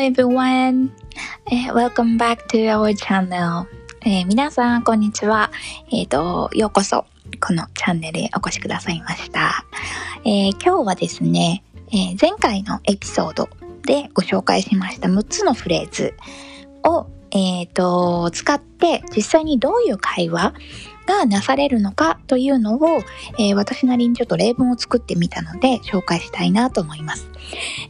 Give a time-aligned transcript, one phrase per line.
[0.00, 0.90] everyone!
[1.74, 3.66] welcome back to our channel.
[4.00, 5.50] えー、皆さん、こんにちは。
[5.92, 7.04] えっ、ー、と、ようこそ、
[7.38, 9.66] このチャンネルへお越しくださいました。
[10.24, 13.50] えー、今日はですね、え前回のエピソード
[13.84, 16.14] でご紹介しました6つのフレーズ
[16.82, 20.54] を、えっ、と、使って実際にどういう会話
[21.06, 23.00] がなされるのかというのを、
[23.38, 27.28] えー、私なりにちょっと例文を作ってみたので紹介したいなと思います。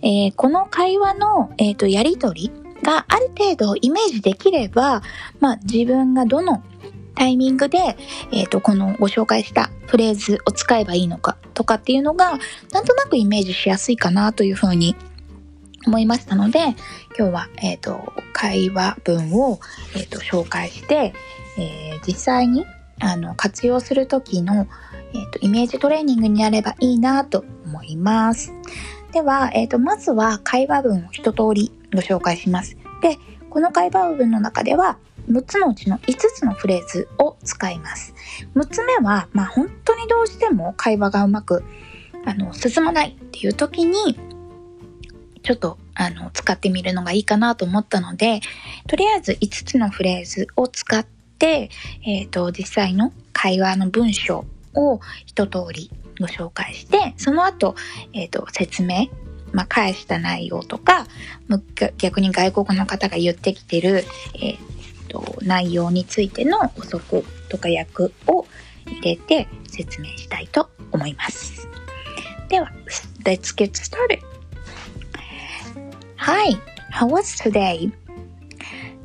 [0.02, 2.50] えー、この会話の、えーと、やりとり
[2.82, 5.02] がある程度イメージできれば、
[5.38, 6.62] まあ、自分がどの
[7.14, 7.98] タイミングで、
[8.32, 12.38] え、ー、と、このご紹介したフレーズを使えばいいのかとかっていうのが、
[12.72, 14.96] なんとなくイメージしやすいかなというふうに
[15.86, 16.60] 思いましたので、
[17.18, 19.60] 今日は、え、ー、と、会話文を、
[19.94, 21.12] え、ー、と、紹介して、
[21.58, 22.64] え、実際に
[23.00, 24.68] あの活用する時の、
[25.14, 28.52] えーと、イメージトレーニングになればいいなと思います。
[29.12, 32.76] では、えーと、まずは会話文を一通りご紹介します。
[33.02, 38.14] で、この会話文の中では6つのうちの5つのフレーズを使います。
[38.54, 41.64] 6つ目は、まあ本当にどうしても会話がうまく
[42.24, 44.18] あの進まないっていう時に
[45.42, 48.40] ちょっとあの使ってみるのがいいかなと思ったので
[48.86, 51.64] とりあえず5つのフレーズを使って、え
[52.24, 57.74] っ、ー、と、実際の会話の文章を一通りご紹介して、その後、
[58.12, 59.08] えっ、ー、と、説明、
[59.52, 61.06] まあ、返した内容とか、
[61.98, 64.04] 逆に外国の方が言ってきてる、
[64.34, 68.46] えっ、ー、と、内容についての補足とか訳を
[68.86, 71.68] 入れて説明したいと思います。
[72.48, 72.70] では、
[73.24, 74.20] Let's get started!
[76.16, 76.54] Hi,
[76.90, 77.90] how was today?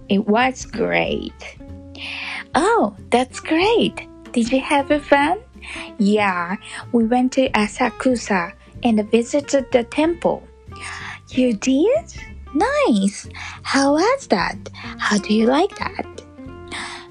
[0.10, 1.34] It was great.
[2.56, 4.08] Oh, that's great.
[4.32, 5.40] Did you have fun?
[5.98, 6.56] Yeah,
[6.92, 8.54] we went to Asakusa
[8.84, 10.48] and visited the temple.
[11.30, 12.06] You did?
[12.54, 13.28] Nice.
[13.64, 14.58] How was that?
[14.74, 16.06] How do you like that?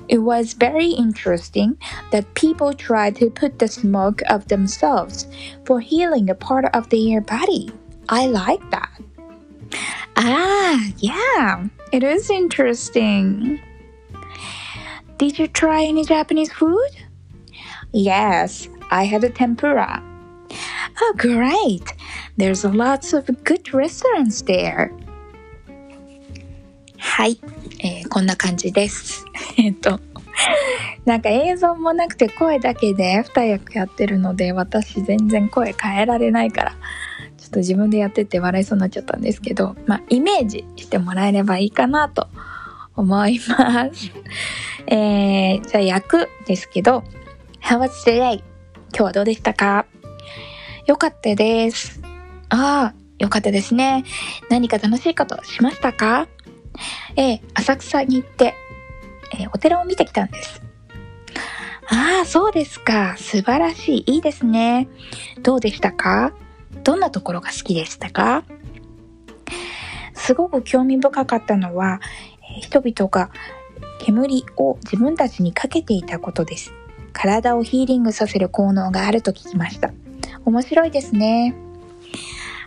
[0.09, 1.79] It was very interesting
[2.11, 5.27] that people try to put the smoke of themselves
[5.65, 7.71] for healing a part of their body.
[8.09, 9.01] I like that.
[10.17, 13.61] Ah, yeah, it is interesting.
[15.25, 16.91] Did you try any Japanese food?
[17.93, 20.03] Yes, I had a tempura.
[21.01, 21.95] Oh, great!
[22.37, 24.93] There's lots of good restaurants there.
[26.99, 27.41] はい、
[27.79, 29.25] えー、こんな感じです。
[29.57, 29.99] えっと、
[31.07, 36.73] なんか映像もなくて声だけで二役やってるので私全然声変えられないから
[37.39, 42.29] ちょっと自分でやってて笑いそうになっちゃったんですけど、まあイメージしてもらえればいいかなと
[42.97, 44.13] 思います。
[44.87, 47.05] えー、じゃあ訳ですけど、
[47.63, 48.35] How was today?
[48.37, 48.43] 今
[48.99, 49.87] 日はどうでしたか？
[50.87, 52.01] よかったです。
[52.51, 54.05] ああ、よかったですね。
[54.51, 56.29] 何か楽しいことしましたか？
[57.17, 58.55] えー、浅草に行って、
[59.33, 60.63] えー、お寺を見てきたんです。
[61.91, 63.15] ああ、そうですか。
[63.19, 64.15] 素晴らしい。
[64.15, 64.89] いいですね。
[65.43, 66.33] どうでしたか？
[66.83, 68.45] どんなところが好きでしたか？
[70.15, 72.01] すごく興味深かったのは、
[72.61, 73.31] 人々が
[74.01, 76.73] 煙を自分たちにかけていたことです。
[77.13, 79.93] 体をヒーリングさせる効能があると聞きました。
[80.45, 81.55] 面白いですね。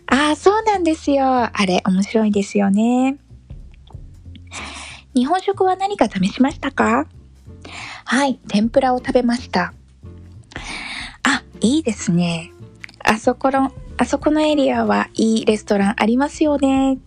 [0.08, 1.26] ああ、そうなんですよ。
[1.26, 3.18] あれ、面白いですよね。
[5.14, 7.08] 日本食は何か試しましたか？
[8.06, 9.74] はい、天ぷらを食べました。
[11.24, 12.52] あ、いいですね。
[13.04, 17.00] あそこの、あそこのエリアはいいレストランありますよね。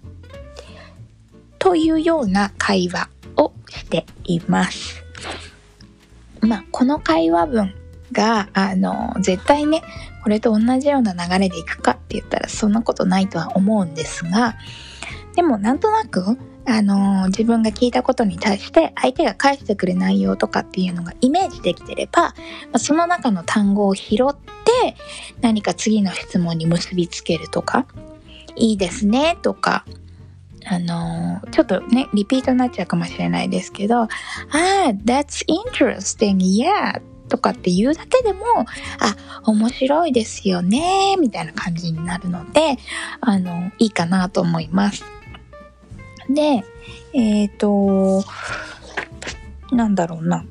[1.60, 5.04] というような会話をしています。
[6.41, 7.75] まあ、この会話文
[8.10, 9.82] が、あの、絶対ね、
[10.22, 14.56] これと同じような流れでいくかって言ったらそんなことないとは思うんですが、
[15.37, 22.34] でもなんとなく、あの自分が聞いたことに対して相手が返してくる内容とかっていうのがイメージできてれば、
[22.72, 24.96] ま、その中の単語を拾って
[25.40, 27.87] 何か次の質問に結びつけるとか、
[28.56, 29.84] いいですねとか、
[30.72, 34.08] あのちょっとね、リピートになっちゃうかもしれないですけど、ああ、
[35.05, 37.02] that's interesting, yeah!
[37.28, 38.44] とかって言うだけでも、
[39.00, 42.76] あ、面白いですよね、みたいな感じになるので、
[43.20, 45.05] あの、いいかなと思います。
[46.28, 46.62] で、
[47.14, 48.25] えっ、ー、と、
[49.75, 50.44] なんだろうな。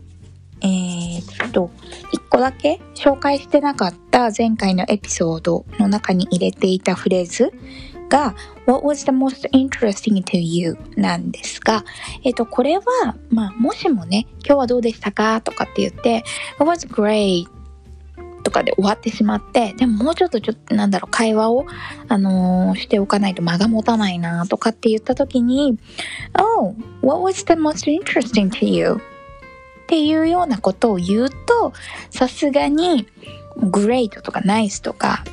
[0.61, 1.71] えー、っと、
[2.11, 7.53] 一個だけ紹介してなかった前回のエピソードの中に入れていたフレーズ
[8.09, 8.35] が
[8.65, 10.77] What was the most interesting to you?
[10.95, 11.85] なんですが、
[12.23, 12.83] えっ、と、これは、
[13.29, 15.41] まあ、もしもね、今日はどうでしたか？
[15.41, 16.23] とかって言って
[16.59, 17.45] It was great
[18.43, 21.65] とかで終わってしまって、でももうちょっとちょっとなんだろう、会話を、
[22.07, 25.77] あのー、しておかないと間が持たないなとかって言った時に、
[26.33, 29.01] Oh, what was the most interesting to you?
[29.83, 31.73] っていうようなことを言うと、
[32.09, 33.07] さすがに、
[33.57, 35.23] great とか nice とか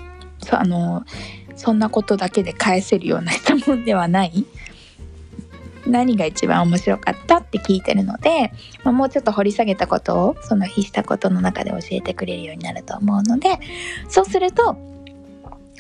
[0.41, 4.45] そう、あのーそんなことだけで返せるような質問ではない？
[5.87, 13.61] 何が一番面白かったって聞いてるので、まあ、もうちょっと掘り下げたことをその日したことの中で教えてくれるようになると思うので
[14.09, 14.77] そうすると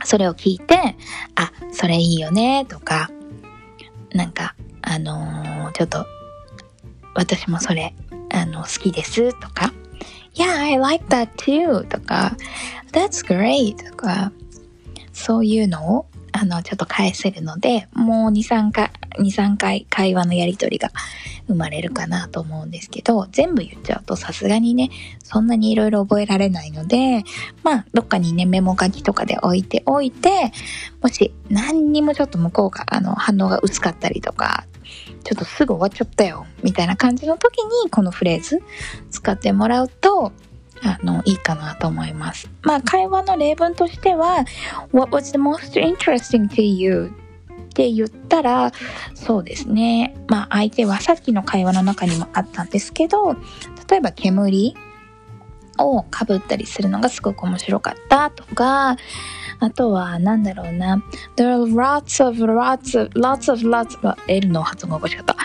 [0.04, 0.96] それを聞いて
[1.34, 3.10] あそれいいよねとか
[4.12, 6.06] なんかあのー、ちょっと
[7.14, 7.92] 私もそれ
[8.32, 9.72] あの好きですとか
[10.34, 12.36] Yeah, I like that too とか
[12.92, 14.30] That's great とか
[15.26, 20.92] そういうのを、あの、ちょっと返せるので、もう2、3回、2、3回会話のやりとりが
[21.48, 24.88] 生まれるかなと思うんですけど、全部言っちゃうとさすがにね、
[25.24, 27.24] そんなにいろいろ覚えられないので、
[27.64, 30.52] まあ、どっかにね、メモ書きとかで置いておいて、
[31.02, 34.64] もし何にもちょっと向こうが、あの、反応が薄かったりとか、
[35.24, 38.62] ちょっとすぐ終わっちゃったよ、みたいな感じの時に、このフレーズ
[39.10, 40.30] 使ってもらうと、
[40.82, 42.48] あの、いいかなと思います。
[42.62, 44.44] まあ、会話の例文としては、
[44.92, 47.12] What was the most interesting to you?
[47.50, 48.72] って言ったら、
[49.14, 50.16] そうですね。
[50.28, 53.34] まあ、相手はさっきの会話の中にもあったんですけど、
[53.88, 54.74] 例えば煙
[55.77, 58.97] をかぶったりするのがすごく面白かったとか、
[59.59, 61.03] あとは、なんだろうな。
[61.35, 65.35] There are lots of, lots of, lots of, lots of, L の発音がおかしかった。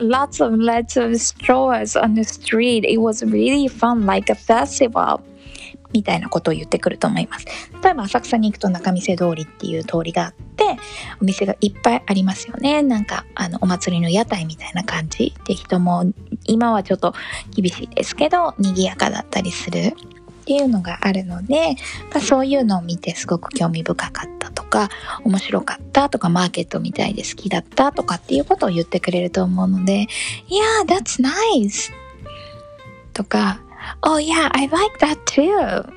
[0.00, 2.84] lots of, lots of straws on the street.
[2.84, 5.20] It was really fun, like a festival.
[5.93, 7.45] みたいなことを言ってくると思います。
[7.83, 10.77] 例えば浅草に行くと中見世通りっていう通りがあって、
[11.21, 12.81] お店がいっぱいありますよね。
[12.83, 16.05] なんか、あの、お祭りの屋台みたいな感じで人も、
[16.45, 17.13] 今はちょっと
[17.55, 21.75] 厳しいですけど、賑やかだったりするっていうのがあるので、
[22.11, 24.89] まあ、そういうのを見てすごく興味深かったとか、
[25.23, 30.07] 面白かったとか、マーケットみたいで好きだったとかっていうことを言ってくれると思うので、
[30.49, 31.91] Yeah, that's nice!
[33.13, 33.61] とか、
[34.01, 35.91] Oh yeah, I like that too!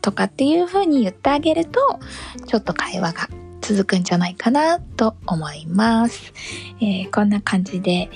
[0.00, 2.00] とかっていう風に言ってあげると、
[2.46, 3.28] ちょっと会話が
[3.60, 6.32] 続くんじゃないかなと思います。
[6.80, 8.10] えー、こんな感じで、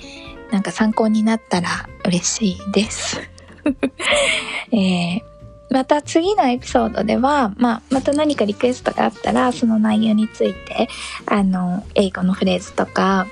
[0.50, 1.68] なんか参考になったら
[2.04, 3.20] 嬉しいです。
[4.72, 5.32] えー
[5.72, 10.88] また次のエピソードでは、まあ、また何かリクエストがあったら、その内容について、
[11.24, 13.26] あの、英語のフレーズとか、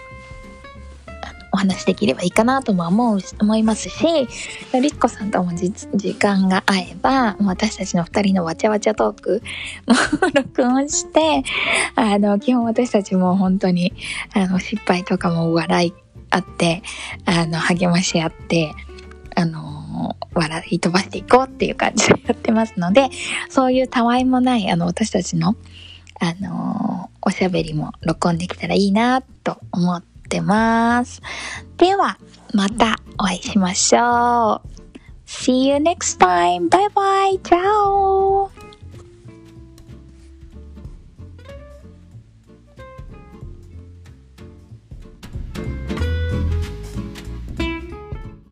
[1.60, 9.42] 話できればいいかなとも思う、思いますし、リッコさんとも時間が合えば、私たちの二人のわちゃわちゃトーク
[9.86, 9.94] も
[10.34, 11.42] 録音して、
[11.94, 13.92] あの、基本私たちも本当に、
[14.34, 15.94] あの、失敗とかも笑い
[16.30, 16.82] あって、
[17.26, 18.72] あの、励まし合って、
[19.36, 23.10] あの、笑い飛ばしていこうっていう感じでやってますので、
[23.48, 25.56] そういうたわいもない、あの、私たちの、
[26.22, 31.20] あのおしゃべりも録音できたらいいなと思っってます。
[31.76, 32.16] では、
[32.54, 34.70] またお会いしましょう。
[35.26, 36.68] See you next time.
[36.68, 37.40] Bye bye.
[37.42, 38.59] Ciao.